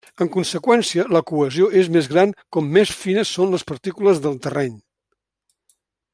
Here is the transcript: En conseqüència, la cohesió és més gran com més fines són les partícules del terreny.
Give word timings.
En 0.23 0.29
conseqüència, 0.35 1.03
la 1.15 1.21
cohesió 1.31 1.67
és 1.81 1.91
més 1.97 2.09
gran 2.13 2.33
com 2.57 2.73
més 2.79 2.95
fines 3.03 3.35
són 3.37 3.53
les 3.53 3.67
partícules 3.73 4.23
del 4.25 4.41
terreny. 4.47 4.75